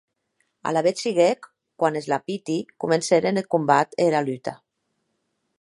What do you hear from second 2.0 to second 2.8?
es lapiti